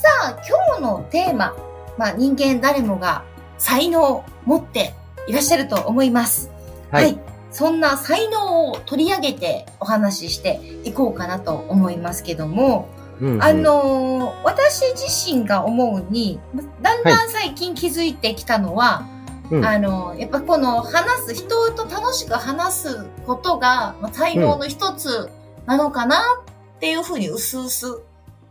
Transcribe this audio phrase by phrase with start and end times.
[0.00, 1.54] さあ今日のテーマ
[1.98, 3.22] まあ人間誰もが
[3.58, 4.94] 才能を持って
[5.28, 6.50] いらっしゃると思います。
[6.90, 7.18] はい、はい、
[7.50, 12.88] そんな才能を取り上げてお話ししていこうかなと思いますけども、
[13.20, 16.40] うんうん、あのー、私自身が思うに、
[16.80, 19.06] だんだん最近気づいてきたのは、
[19.50, 25.28] はい、あのー、やっぱこの話す、人と楽しく話すことが、まあ、才能の一つ
[25.66, 26.22] なのかな
[26.76, 28.02] っていうふうに薄々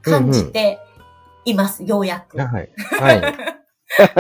[0.04, 0.80] 感じて
[1.46, 2.38] います、ようやく。
[2.38, 2.70] はい。
[3.00, 3.14] は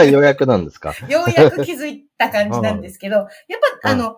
[0.03, 0.93] い ようやくなんですか？
[1.07, 3.27] ようやく気づいた感じなんですけど、やっ
[3.83, 4.17] ぱ、あの、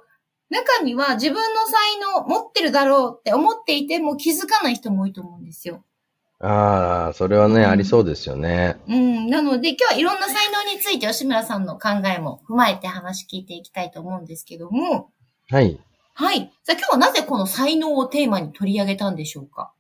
[0.50, 5.84] 中には自分の才能持ってるだろうって思っていても気づかない人も多いと思うんですよ。
[6.40, 8.78] ああ、それはね、うん、ありそうですよね。
[8.88, 9.28] うん。
[9.30, 15.12] なので、今日はいろんな才能について吉村さんの考えも踏まえて話聞いていきたいと思うんですけども。
[15.50, 15.80] はい。
[16.14, 16.52] はい。
[16.64, 19.72] さあ今日はなぜこの才能をテーマに取り上げたんでしょうか？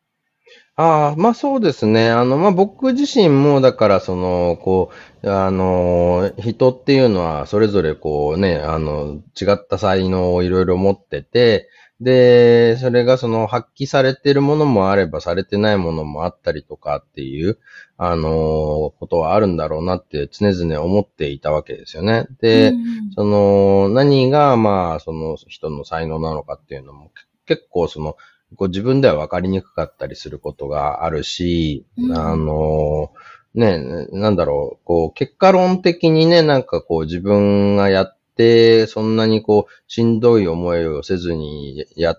[0.82, 2.10] ああ、まあそうですね。
[2.10, 4.90] あの、まあ僕自身も、だからその、こ
[5.22, 17.60] う、あの、人っていうのはそれぞれこうね、あの、違った才能をいろいろ持ってて、で、それがその発揮されてるものもあればされてないものもあったりとかっていう、
[17.98, 22.26] あの、ことはあるんだろうなって常々思っていたわけですよね。
[22.42, 27.12] で、うん、その、何がまあその人の才能なのかっていうのも
[27.46, 28.16] 結構その、
[28.56, 33.12] こう自分では分かりにくかったりすることがあるし、うん、あの、
[33.54, 42.18] ね、なんだろう、こう、結果論的にね、なんかこう自分がやって、そんなにこう、しんどい思いをせずにや、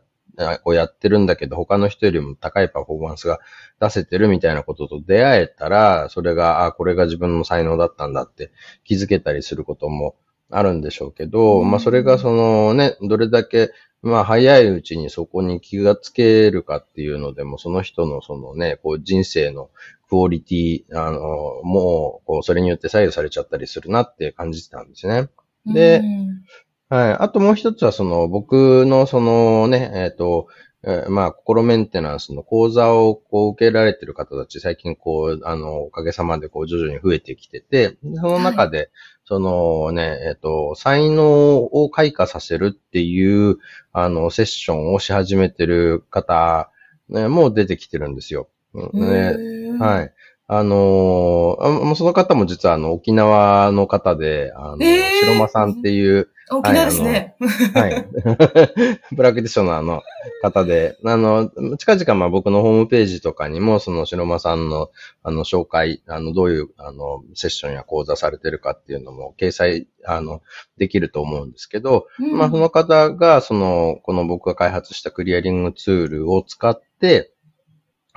[0.64, 3.38] をやってるんだけど、他の人よりも高いパフォーマンスが
[3.80, 8.50] 出せてるみたいなことと出会えたら、それが、あ、これが自分の才能だったんだって
[8.84, 10.16] 気づけたりすることも
[10.52, 19.70] あるんでしょうけど、うん、まあそれがそのね、どれだけまあ、早いうちにそこに気がつけるかっていうのでも、その人のそのね、こう人生の
[20.08, 21.20] クオリティ、あの、
[21.62, 25.28] もう、こう、それによって左右されちゃったりするなって感じてたんですね。
[25.64, 26.02] で、
[26.88, 27.12] はい。
[27.12, 30.48] あともう一つは、その、僕のそのね、えっ、ー、と、
[30.84, 38.88] えー、まあ、心メンテナンスの講座をこう受けられてる方たち、最近こう、あの、おかげさまでこう徐々に増えてきてて、その中で、はい、
[39.24, 43.58] そのね、えっ、と、才能を開花させるっていう、
[43.92, 46.70] あの、セッションをし始めてる方、
[47.08, 48.48] ね、も出てきてるんですよ。
[48.74, 49.36] ね、
[49.78, 50.12] はい。
[50.48, 54.78] あのー、その方も実はあの、沖縄の方で、あの、
[55.20, 57.36] 白間さんっていう、沖縄ですね。
[57.74, 58.06] はい。
[59.16, 60.02] プ ラクティショナーの
[60.42, 64.90] 方で、あの、近々まあ僕のホームページとかにも、その白間さんの、
[65.22, 70.42] あの、紹介、あの、どういう、あの、セッションや講座されてるかっていうのも掲載、あの、
[70.78, 77.31] できると思うんですけど、うん、まあその方が、その、この僕が開発したクリアリングツールを使って、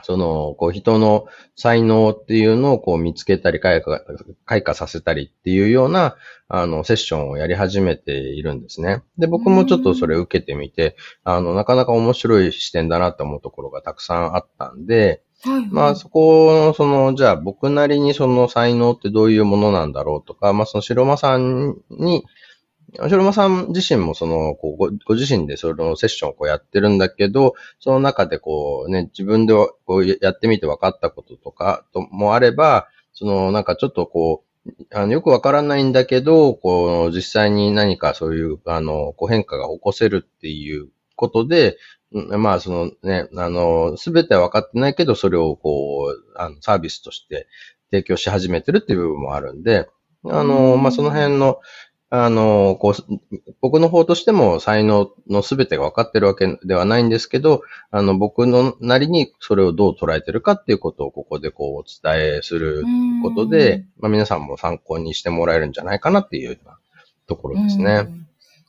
[0.03, 1.25] その、こう人の
[1.55, 4.01] 才能っていうのをこう見つけたり開花、
[4.45, 6.15] 開花させたりっていうような、
[6.47, 9.01] あの、セッションをやり始めているんですね。
[9.17, 22.25] で、僕もちょっとそれを受けてみて、あの、なかなか面白い視点だなと思うところがたくさんあったんで、はいはい、まあそこの、その、じゃあ僕なりにその才能ってどういうものなんだろうとか、まあその白間さんに、
[22.95, 41.77] しろまさん自身もその、こうご、ご自身でそのセッションをこうやってるんだけど、その中でこうね、自分でこうやってみて分かったこととかともあれば、そのなんかちょっとこう、あのよくわからないんだけど、こう、実際に何かそういう、あの、こう変化が起こせるっていうことで、
[42.11, 47.47] まあ、そのね、あの、すべては分かってないけど、それをこう、あの、サービスとして
[47.91, 49.89] 提供し始めてるっていう部分もあるんで、
[50.27, 51.59] あの、まあ、その辺の、
[52.09, 53.19] あの、こう、
[53.61, 62.83] 僕の方としても才能のすべてが分かってるわけではないんですけど、あの、僕のなりにそれをどう捉えてるかっていうことをここでこうお伝えする
[63.23, 66.77] ことで、まあ皆さんも参考にしてもらえるんじゃないかなっていうような
[67.27, 68.07] ところですね。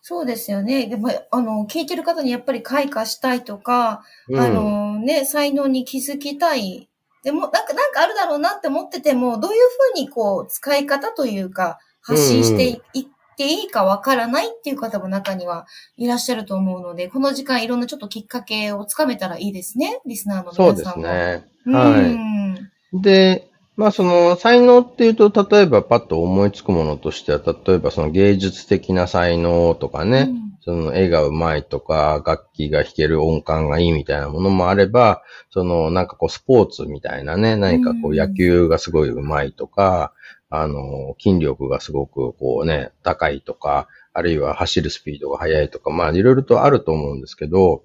[0.01, 0.87] そうですよね。
[0.87, 6.89] でも、あの、聞いてる方にやっぱり開花したいとか、うん、あのね、才能に気づきたい。
[7.25, 9.59] でも、なんか、なんかあるだろうなって思ってても、どういう
[9.95, 15.67] ふうにこう、使い方というか、発信していっていいかわからないっていう方も中には
[15.99, 21.45] いらっしゃると思うので、この時間いろんなちょっときっかけをつかめたらいいですね、リスナーの皆さんそうですね。
[21.67, 22.57] は
[22.95, 23.03] い。
[23.03, 40.16] で、まあその才能っていうと、例えばパッと思いつくものとしては、例えばその芸術的な才能とかね、うん、その絵が上手いとか、楽器が弾ける音感がいいみたいなものもあれば、そのなんかこうスポーツみたいなね、何かこう野球がすごい上手いとか、うん、
[40.49, 47.85] あの、筋力がすごくこうね、高いとか、あるいは走るスピードが速いとか、まあいろいろとあると思うんですけど、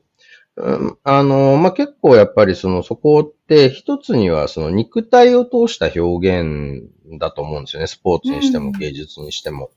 [1.04, 6.84] あの、まあ、結構やっぱりその、そこって一つにはその肉体を通した表現
[7.20, 7.88] だと思うんですよね。
[7.88, 9.72] スポーツにしても芸術にしても。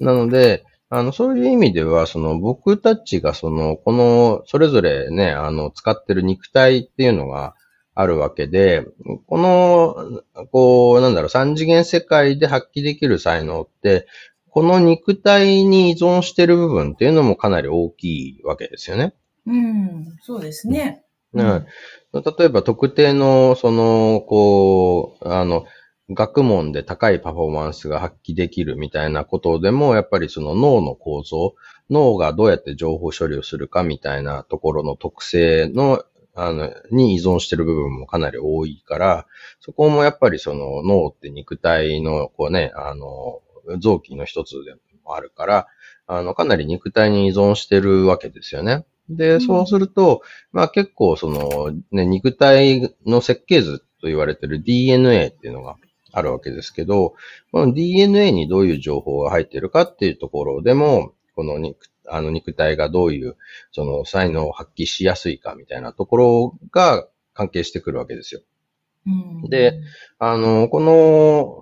[0.00, 7.54] うん、なので、あの、そういう意味では、その僕たちがその、この、それぞれね、あの、使ってる肉体っていうのが
[7.96, 8.86] あるわけで、
[9.26, 10.22] この、
[10.52, 14.06] こう、なんだろう、三次元世界で発揮できる才能って、
[14.50, 19.14] この肉体に依存してる部分っていうのもかなり大きいわけですよね。
[19.46, 21.04] うん、そうですね。
[21.32, 21.66] うん。
[22.12, 25.64] 例えば特定の、その、こう、あの、
[26.10, 31.54] 学問で高いパフォーマンスが発揮できるみたいなことでも、やっぱりその脳の構造、
[31.88, 36.04] 脳がどうやって情報処理をするかみたいなところの特性の、
[36.36, 39.26] あの、に依存してる部分もかなり多いから、
[39.60, 43.40] そこもやっぱりその脳って肉体の、こうね、あの、
[43.80, 44.74] 臓器の一つで
[45.04, 45.66] もあるから、
[46.06, 48.84] あの、かなり肉体に依存してるわけですよね。
[49.08, 50.22] で、そうすると、
[50.52, 55.76] まあ結構その、ね、肉体の設計図と言われてる DNA っていうのが
[56.12, 57.14] あるわけですけど、
[57.50, 63.36] この DNA にどういう情報が入っているかっていうところでも、この肉あの肉体がどういう、
[63.72, 68.40] その才能を発揮しやすいかみたいなところが関係してくるわけですよ。
[69.06, 69.10] う
[69.46, 69.80] ん、で、
[70.18, 70.80] あの、こ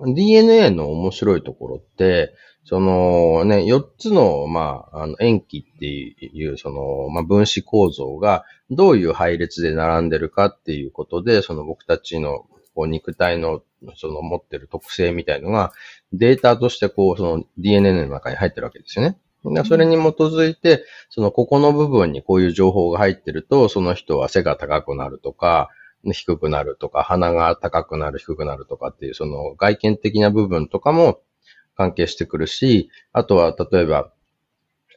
[0.07, 13.63] の DNA の面白いところって、そのね、4つの、まあ、あの、塩基っていう、その、まあ、分子構造がどういう配列で並んでるかっていうことで、その僕たちのこう肉体の
[13.97, 15.73] その持ってる特性みたいのが
[16.13, 19.19] データとしてこう、その DNA の中に入ってるわけですよね。
[19.65, 25.69] それに基づいて、そのここの部分にこういう情報が入ってると、その人は背が高くなるとか、
[26.13, 31.21] 低くなるとか、鼻が高くなる、低くなるとかっていう、その外見的な部分とかも
[31.77, 34.11] 関係してくるし、あとは例えば、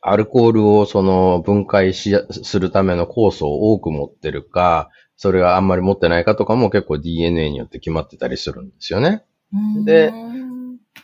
[0.01, 9.23] アルコールをその分解し、するための酵素を多く持ってるか、それがあんまり持ってないかとかも結構 DNA によって決まってたりするんですよね。
[9.83, 10.13] で、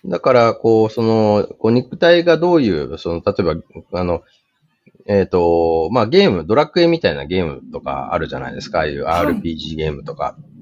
[0.05, 4.23] だから、こう、その、こう肉体がどういう、その、例えば、あの、
[5.05, 8.79] えっ、ー、と、まあ、ゲーム、ドラクエみたいなゲームとかあるじゃないですか。
[8.79, 10.35] ああいう RPG ゲームとか。
[10.38, 10.52] で、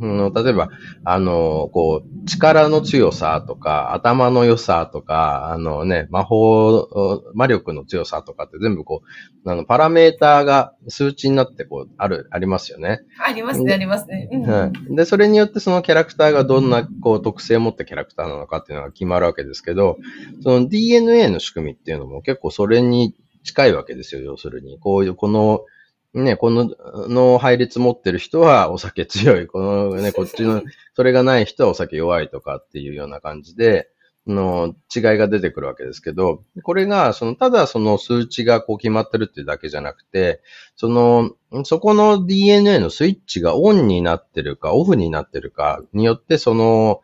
[0.00, 0.68] うん、例えば、
[1.04, 6.88] あの、こう、力の強さとか、頭の良さとか、あのね、魔法、
[7.34, 9.02] 魔力の強さとかって全部こ
[9.44, 13.00] う、あの、パラメーターが数値になってこう、ある、ありますよね。
[13.24, 14.28] ありますね、ありますね。
[14.32, 14.96] うん。
[14.96, 19.98] で、それによってそのキャラクターがどんな、こう、特性を持ったキャラクターなのかっていうのが決まるわけですけど、
[20.42, 23.14] その DNA の仕組みっていうのも結構それに
[23.44, 24.78] 近いわけですよ、要するに。
[24.80, 25.64] こういう、この、
[26.22, 26.70] ね、この、
[27.08, 29.46] の配列持ってる人はお酒強い。
[29.46, 30.62] このね、 こっちの、
[30.94, 33.90] それがない人はお酒弱いとかっていうような感じで、
[34.26, 40.40] の違いが出てくるわけですけど、これが、その、ただその数値がこう決まってるっていうだけじゃなくて、
[40.74, 41.30] その、
[41.64, 47.02] そこの DNA のスイッチがオンになってるか、オフになってるかによって、その、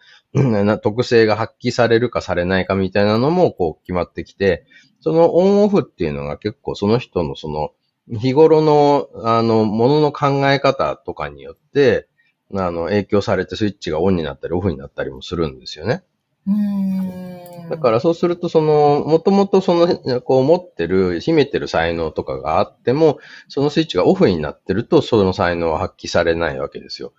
[0.83, 4.65] 特性が発揮されるかされないかみたいなのもこう決まってきて、
[5.01, 7.71] そのオンオフっていうのが結構その人のその
[8.09, 12.09] 日頃の、あの、ものの考え方とかによって、
[12.55, 16.03] あの、影響されてスイッチがオンになったりオフになったりもするんですよね。
[16.47, 17.23] うん
[17.71, 23.19] だからそうすると、その、もともとその、こう持ってる、秘めてる才能とかがあっても、
[23.49, 27.13] そのスイッチがオフになってると、その才能は発揮されないわけですよ。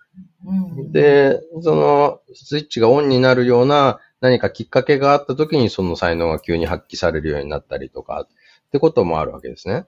[0.92, 8.28] で、その、スイッチがオンになるような何かきっかけがあった時に、その才能が急に発揮されるようになったりとか、っ
[8.70, 9.86] てこともあるわけですね。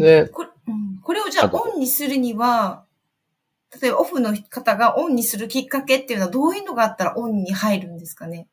[0.00, 0.46] でこ
[1.02, 2.84] これをじゃあオンにするには、
[3.80, 8.48] 例えばオフの方がオンにするきっかけっていうのはどういうのがあったらオンに入るんですかね？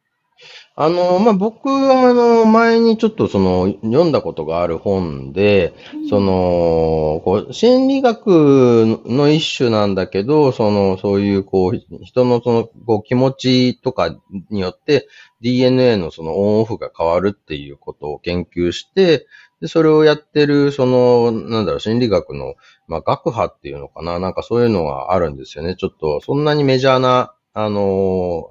[0.75, 14.15] あの、まあ、僕は、あの、前にちょっとその、読んだことがある本で、うん、その、こう、心理学の一種なんだけど、その、そういう、こう、人のその、こう、気持ちとか
[14.50, 15.07] によって、
[15.41, 19.27] DNA のそのオンオフが変わるっていうことを研究して、
[19.60, 22.55] で、それをやってる、その、なんだろう、心理学の、
[22.88, 25.75] まあ、学派っていうのかななんかそういうのがあるんですよね。
[25.75, 28.48] ちょっと、そんなにメジャーなあの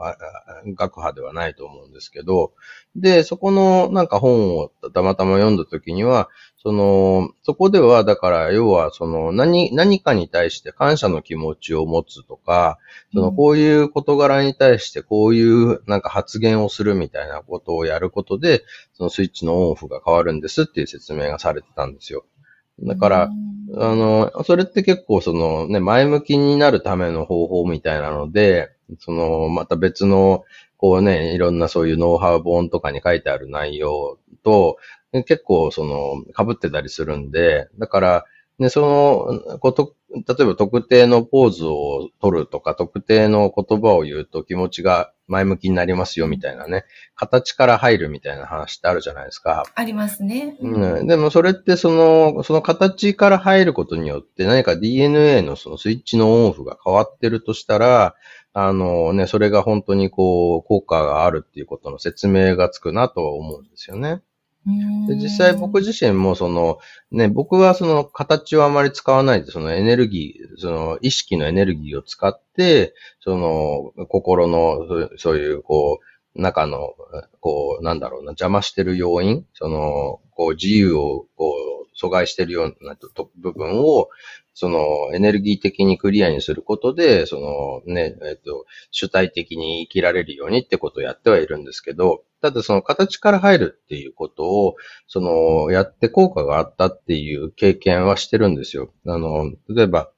[0.77, 2.53] 学派ではないと思うんですけど、
[2.97, 6.29] で、そこのなんか本をたまたま読んだ時には、
[6.63, 12.79] その、そこでは、だから、要は、その、何、何かに対して感謝の気持ちを持つとか、
[13.15, 22.27] その、こういう事柄に対して、こういう、なんか発言をするみたいなことをやることで、そのスイッチのオンオフが変わるんですっていう説明がされてたんですよ。
[22.83, 23.31] だから、
[23.77, 30.45] あの、それって結構そのね、前向きになるための方法みたいなので、その、また別の、
[30.77, 34.79] こうね、いろんなそういうノウハウ本とかに書いてある内容と、
[35.13, 38.25] 結構その、被ってたりするんで、だから、
[38.61, 49.65] ね、その、こと、例えば特定のポーズを取るとか、特定の言葉を言うと気持ちが前向きになりますよみたいなね、形から入るみたいな話ってあるじゃないですか。
[49.75, 50.59] ありますね。
[50.61, 51.07] うん。
[51.07, 58.15] でもそれってその、その形から入ることによって何か DNA のそのスイッチのオンオフが変わってるとしたら、
[58.53, 64.21] あのね、それが本当にこう、効果があるっていうことの説明がつくなと思うんですよね。
[65.09, 66.79] で実際僕自身もその、
[67.11, 76.05] ね、僕はその形をあまり使わないで、そのエネルギー、その意識のエネルギーを使って、その心のそういうこう、
[76.41, 76.95] 中の、
[77.41, 82.97] こう、なんだろうな、邪魔してる要因、その、こう、自由を、こう、阻害してるような
[83.37, 84.09] 部分を、
[84.55, 94.77] その、エネルギー的にクリアにすることで、その、ね、えっと、主体的に生きられるようにってことをやってはいるんですけど、ただその形から入るっていうことを、
[95.07, 98.93] その、やって効果があったっていう経験はしてるんですよ。
[99.07, 100.11] あの、例えば、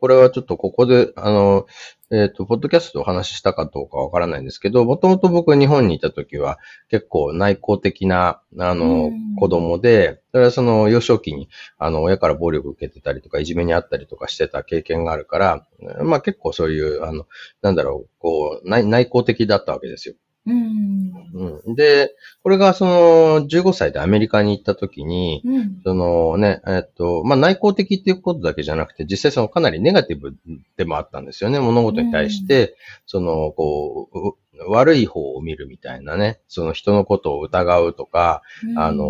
[0.00, 1.66] これはちょっとここで、あの、
[2.10, 11.48] えっ、ー、と、ポッドキャストでお話ししたかどうかわからないんですけど、もともと僕日本にいた時は結構内向的な、あの、子供で、それはその幼少期に、
[11.78, 15.66] あの、親から暴力受けてたりとか、いじめにあったりとかしてた経験があるから、
[16.02, 17.26] まあ結構そういう、あの、
[17.62, 20.14] なんだろう、こう、内内向的だったわけですよ。
[20.46, 21.74] うん、うん。
[21.74, 30.36] で、これがその15歳でアメリカに行った時に、うん、そのね、えっと、まあ、内向的っていうことだけじゃなくて、実際そのかなりネガティブ
[30.76, 31.58] でもあったんですよね。
[31.58, 32.74] 物事に対して、うん、
[33.06, 38.42] その、こう、悪い方を見るみたいなね、その人のことを疑うとか、
[38.76, 39.04] あの、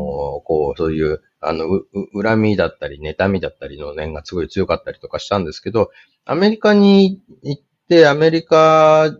[0.45, 1.66] こう、そういう、あの、
[2.21, 5.90] 恨みだったり、妬みだったりの念がすごい強かったりとかしたんですけど、
[6.25, 9.11] アメリカに行っで、アメリカ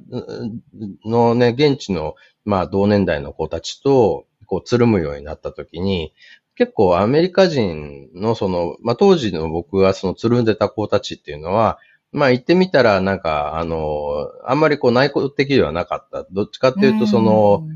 [1.05, 6.13] のね、現地の、まあ、同年代の子たちと、こう、つるむようになった時に、
[6.57, 11.79] 結構アメリカ人のその、まあ、当時の僕がそのつるんでた子たちっていうのは、
[12.13, 16.27] まあ言ってみたらなんか、あの、あんまりこう内向的ではなかった。
[16.31, 17.67] どっちかっていうとその、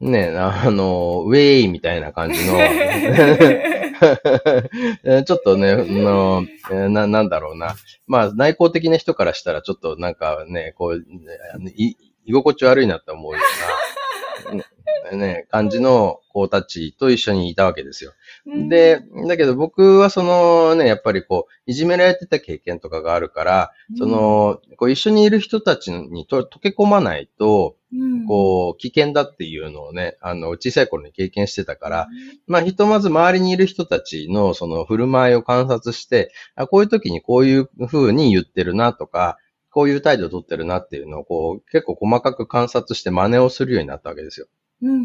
[0.00, 2.54] ね、あの、ウェイみたいな感じの
[5.24, 6.44] ちょっとね、の
[6.88, 7.76] な、なんだろうな。
[8.06, 11.04] まあ、内向的な人からしたら、ちょっとなんかね、こう、
[11.76, 13.38] い居心地悪いなって思うよ
[14.52, 14.56] う
[15.12, 18.12] な、ね、感じの子たちと一緒にいたわけですよ。
[18.46, 27.76] で、だけど僕はそのね、やっぱりこう、いじめられてた経験とかがあるから、その、こう一緒にいる人たちにと溶け込まないと、
[28.26, 32.08] こう、危険だっていうのをね、あの、小さい頃に経験してたから、
[32.46, 39.38] まあ、ひとまず周りにいる人たちのその振る舞いを観察して、あこういう時にこういう風に言ってるなとか、
[39.72, 44.46] こういう態度をとってるなっていうのをこう、結構細かく観察して真似をするようになったわけですよ。
[44.82, 45.00] うんうん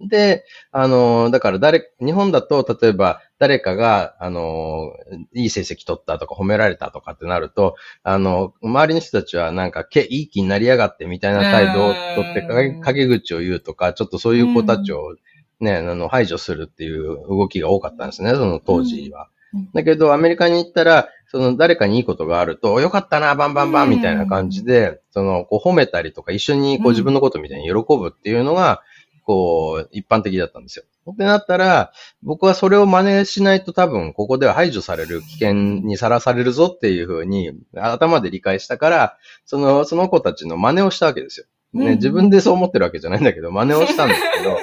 [0.00, 4.92] うん、で、あの、だから誰、日本だと、例えば誰かが、あの、
[5.34, 12.42] いい成績取ったとか褒められたとかってなると、あの、周りの人たちはなんか、け、いい気になりやがってみたいな態度を取って
[12.82, 15.14] 陰口を言うとか、ちょっとそういう子たちを
[15.60, 19.28] ね、あの、排除するっていう動きが多かったんですね、その当時は。
[19.74, 28.82] だけど、アメリカに行ったら、その誰かにいいことがあると、よかったな、バンバンバンみたいな感じで、その、こう褒めたりとか、一緒にこう自分のことみたいに喜ぶっていうのが、こ
[29.26, 30.84] う、一般的だったんですよ。
[31.12, 31.92] ってなったら、
[32.22, 35.52] 僕はそれを真似しないと多分、ここでは排除される危険
[35.86, 41.46] にさらされるぞっていうふうに、頭で理解したから、その、その子たちの真似をしたわけですよ。
[41.72, 44.56] ね、自分でそう思ってるわけじゃないんだけど、真似をしたんですけど、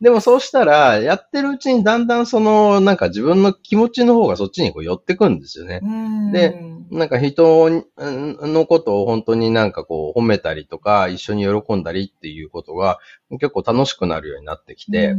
[0.00, 5.80] でもそうしたら、やってるうちにだんだんその、なんか自分の気持ちの方がそっちにこう寄ってくんですよね。
[6.32, 12.98] で、なんか人のことを本当になんかこう褒めたりとか、一緒に喜んだりっていうことが
[13.30, 15.14] 結構楽しくなるようになってきて、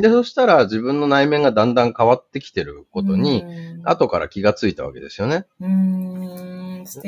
[0.00, 3.44] で、そしたら自分の内面がだんだん変わってきてることに、
[3.84, 5.46] 後から気がついたわけですよね。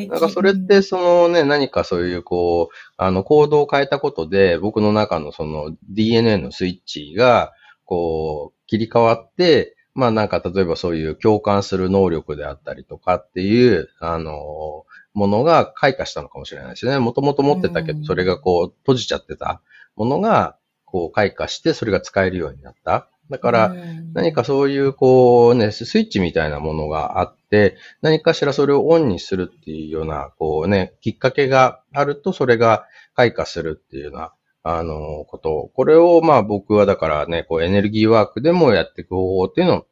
[0.09, 7.53] なんかそれってそのね、何かそういうこう、あの行動を変えたことで、僕の中のその DNA のスイッチが、
[7.85, 17.01] こう、切り替わって、まあなんか例えばそういう共感する能力であったりとかっていう、あの、もものが開花したのかもしれないですね。
[17.01, 19.61] もともと持ってたけど、それがこう閉じちゃってた
[19.97, 23.09] ものが、こう開花してそれが使えるようになった。
[23.29, 23.75] だから、
[24.15, 32.87] 何かそういう、こうね、スイッチみたいなものがあって、何かしらそれをオンにするっていうような、こうね、きっかけがあると、それが
[33.17, 34.33] 開花するっていうような、
[34.71, 35.71] あの、こと。
[35.75, 39.87] これを、まあ僕はだからね、こうエネルギーワークでもやっていく方法っていうのを、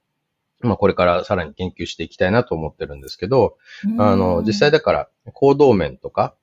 [0.60, 3.56] まあこれからさらに研究していきたいなと思ってるんですけど、
[3.98, 6.34] あの、実際だから行動面とか、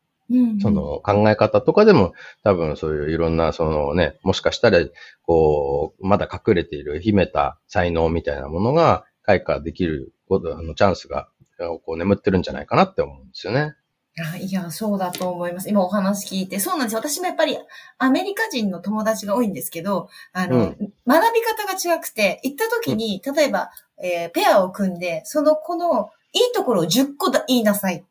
[0.62, 2.14] その考え方とかでも
[2.44, 4.80] 多分そういういろんなそのね、もしかしたら
[5.22, 13.76] こう、まだ隠れている秘めた才能みたいなものが開花できることあのチャンスがこう眠ってるんじゃないかなって思うんですよね。
[14.20, 15.70] あいや、そうだと思います。
[15.70, 16.60] 今お話聞いて。
[16.60, 17.00] そうなんですよ。
[17.00, 17.58] 私もやっぱり
[17.98, 28.06] アメリカ人の友達が多いんですけど、あの、うん、学び方が違くて、行った時に、例えば、えー、ペアを組んで、その子のいいところを10個言いなさい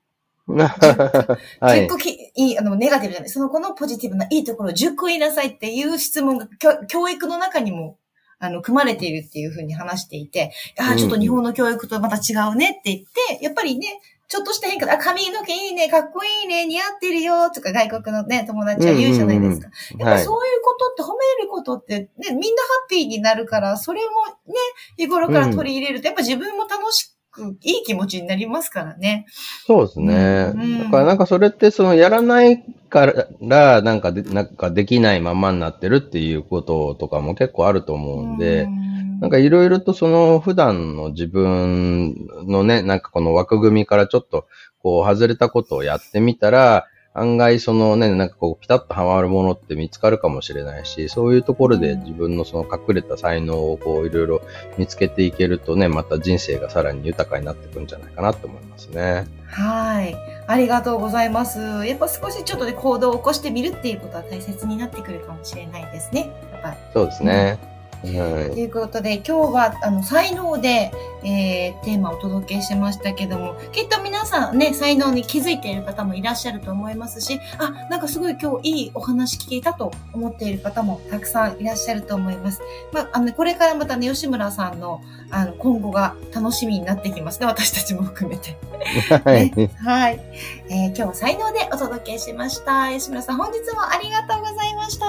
[0.48, 3.28] 10個き、いい、あの、ネガティブじゃない。
[3.30, 6.48] その子のポジティブないいところを10個言いなさいっていう質問が
[6.88, 7.96] 教育の中にも、
[8.40, 14.00] あの、組まれているっていうふうに話していて、ああ、ちょっと日本の教育とまた違うねって言って、やっぱりね、
[14.32, 19.68] ちょっとした変化で、あ、髪の毛いいね、かっこいいね、似合ってるよ、とか外国のね、友達は言うじゃないですか。
[19.98, 21.08] やっぱそういうことって、褒
[21.38, 24.08] めることって、ね、みんなハッピーになるから、それも
[24.50, 24.54] ね、
[24.96, 27.14] 日頃から取り入れると、やっぱ自分も楽しく、
[27.62, 29.26] いい気持ちになりますからね。
[29.66, 30.52] そうですね。
[30.54, 44.46] うん、だからなんかそれってそのやらないからなんかで、なんかできないままになってるっていうこととかも結構あると思うんで、んなんかいろいろとその普段の自分のね、なんかこの枠組みからちょっと
[44.82, 54.42] こう外れたことをやってみたら、案外そのね、なんかこうピタッとはまるものって見つかるかもしれないし、そういうところで自分のその隠れた才能をこういろいろ
[54.78, 59.26] 見つけていけるとね、また人生がさらに豊かになってくるんじゃないかなと思いますね。
[59.46, 60.16] はい。
[60.46, 61.60] ありがとうございます。
[61.60, 66.30] やっぱ少しちょっとで、ね、行動を起こしてみるっていうことは大切になってくるかもしれないですね。
[66.52, 67.58] やっぱそうですね。
[67.66, 67.71] うん
[68.02, 70.92] ということで、今日は、あの、才能で、
[71.24, 82.60] えー、テーマをお届けしましたけども、きっと皆さんね、才能に気づいている方もいらっしゃると思いますし、あ、なんかすごい今日いいお話聞けたと思っている方もたくさんいらっしゃると思います。
[82.92, 88.56] まあ、あの、これからまたね、吉村さんの、あの、今後が楽しみになってきますね、私たちも含めて。
[89.24, 89.70] はい、ね。
[89.76, 90.20] はい。
[90.68, 92.90] えー、今日は才能でお届けしました。
[92.90, 95.06] 吉村さん、本日もありがとうございました。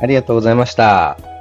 [0.00, 1.37] ありがとうございました。